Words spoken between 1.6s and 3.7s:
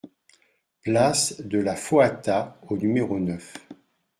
Foata au numéro neuf